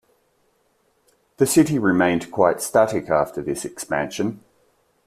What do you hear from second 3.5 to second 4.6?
expansion.